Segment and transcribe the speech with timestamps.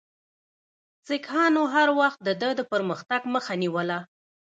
[1.07, 3.99] سیکهانو هر وخت د ده د پرمختګ مخه نیوله.